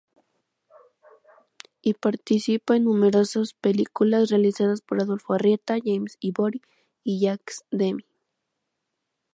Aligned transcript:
Y 1.83 1.93
participa 1.93 2.75
en 2.75 2.85
numerosas 2.85 3.53
películas 3.53 4.31
realizadas 4.31 4.81
por 4.81 4.99
Adolfo 4.99 5.33
Arrieta, 5.35 5.77
James 5.79 6.17
Ivory 6.21 6.63
o 6.65 6.69
Jacques 7.05 7.65
Demy. 7.69 8.03